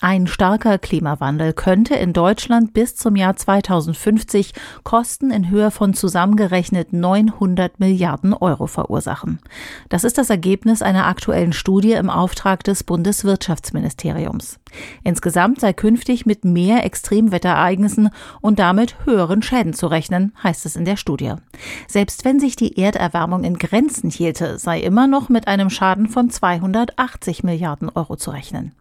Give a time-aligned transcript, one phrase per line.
[0.00, 6.92] Ein starker Klimawandel könnte in Deutschland bis zum Jahr 2050 Kosten in Höhe von zusammengerechnet
[6.92, 9.40] 900 Milliarden Euro verursachen.
[9.88, 14.60] Das ist das Ergebnis einer aktuellen Studie im Auftrag des Bundeswirtschaftsministeriums.
[15.02, 20.84] Insgesamt sei künftig mit mehr Extremwetterereignissen und damit höheren Schäden zu rechnen, heißt es in
[20.84, 21.34] der Studie.
[21.88, 26.30] Selbst wenn sich die Erderwärmung in Grenzen hielte, sei immer noch mit einem Schaden von
[26.30, 28.76] 280 Milliarden Euro zu rechnen.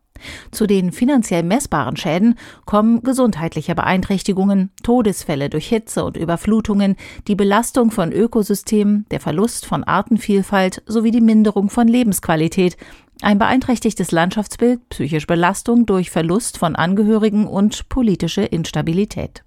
[0.52, 2.35] Zu den finanziell messbaren Schäden
[2.66, 6.95] kommen gesundheitliche Beeinträchtigungen, Todesfälle durch Hitze und Überflutungen,
[7.27, 12.77] die Belastung von Ökosystemen, der Verlust von Artenvielfalt sowie die Minderung von Lebensqualität,
[13.21, 19.43] ein beeinträchtigtes Landschaftsbild, psychische Belastung durch Verlust von Angehörigen und politische Instabilität.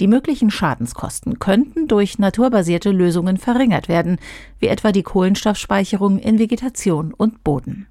[0.00, 4.18] Die möglichen Schadenskosten könnten durch naturbasierte Lösungen verringert werden,
[4.58, 7.86] wie etwa die Kohlenstoffspeicherung in Vegetation und Boden.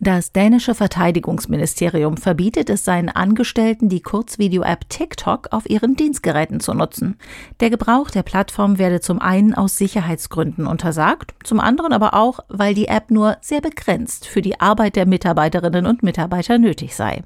[0.00, 7.16] Das dänische Verteidigungsministerium verbietet es seinen Angestellten, die Kurzvideo-App TikTok auf ihren Dienstgeräten zu nutzen.
[7.58, 12.74] Der Gebrauch der Plattform werde zum einen aus Sicherheitsgründen untersagt, zum anderen aber auch, weil
[12.74, 17.24] die App nur sehr begrenzt für die Arbeit der Mitarbeiterinnen und Mitarbeiter nötig sei.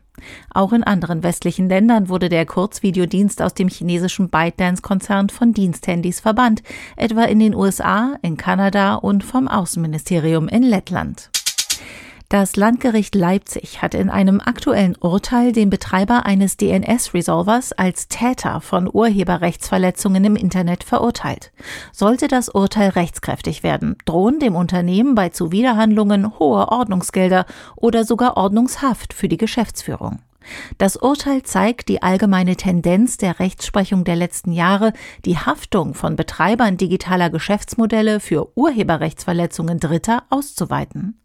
[0.55, 6.63] Auch in anderen westlichen Ländern wurde der Kurzvideodienst aus dem chinesischen ByteDance-Konzern von Diensthandys verbannt,
[6.97, 11.31] etwa in den USA, in Kanada und vom Außenministerium in Lettland.
[12.33, 18.89] Das Landgericht Leipzig hat in einem aktuellen Urteil den Betreiber eines DNS-Resolvers als Täter von
[18.91, 21.53] Urheberrechtsverletzungen im Internet verurteilt.
[21.93, 27.45] Sollte das Urteil rechtskräftig werden, drohen dem Unternehmen bei Zuwiderhandlungen hohe Ordnungsgelder
[27.77, 30.21] oder sogar Ordnungshaft für die Geschäftsführung.
[30.79, 34.93] Das Urteil zeigt die allgemeine Tendenz der Rechtsprechung der letzten Jahre,
[35.25, 41.19] die Haftung von Betreibern digitaler Geschäftsmodelle für Urheberrechtsverletzungen Dritter auszuweiten.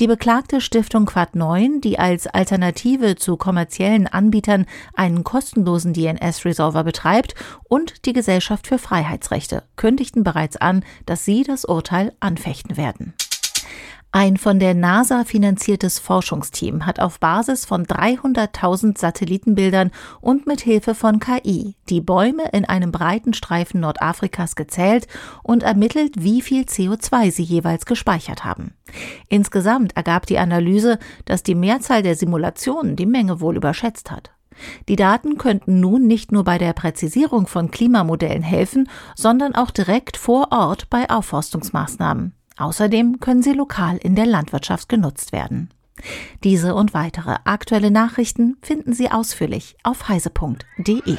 [0.00, 7.34] Die beklagte Stiftung Quad 9, die als Alternative zu kommerziellen Anbietern einen kostenlosen DNS-Resolver betreibt,
[7.68, 13.14] und die Gesellschaft für Freiheitsrechte kündigten bereits an, dass sie das Urteil anfechten werden.
[14.16, 20.94] Ein von der NASA finanziertes Forschungsteam hat auf Basis von 300.000 Satellitenbildern und mit Hilfe
[20.94, 25.08] von KI die Bäume in einem breiten Streifen Nordafrikas gezählt
[25.42, 28.74] und ermittelt, wie viel CO2 sie jeweils gespeichert haben.
[29.28, 34.30] Insgesamt ergab die Analyse, dass die Mehrzahl der Simulationen die Menge wohl überschätzt hat.
[34.86, 40.16] Die Daten könnten nun nicht nur bei der Präzisierung von Klimamodellen helfen, sondern auch direkt
[40.16, 42.32] vor Ort bei Aufforstungsmaßnahmen.
[42.56, 45.70] Außerdem können sie lokal in der Landwirtschaft genutzt werden.
[46.42, 51.16] Diese und weitere aktuelle Nachrichten finden Sie ausführlich auf heise.de.